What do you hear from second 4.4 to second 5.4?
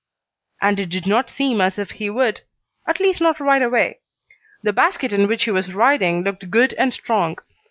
The basket in